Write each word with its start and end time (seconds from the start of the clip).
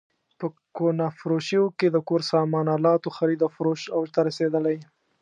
په 0.39 0.47
کهنه 0.77 1.07
فروشیو 1.19 1.65
کې 1.79 1.87
د 1.91 1.97
کور 2.07 2.21
سامان 2.31 2.65
الاتو 2.75 3.09
خرید 3.17 3.39
او 3.45 3.49
فروش 3.55 3.81
اوج 3.95 4.07
ته 4.15 4.19
رسېدلی. 4.29 4.77